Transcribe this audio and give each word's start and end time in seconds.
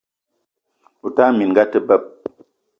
O 1.05 1.07
tala 1.15 1.37
minga 1.37 1.61
a 1.65 1.69
te 1.71 1.79
beb! 1.87 2.03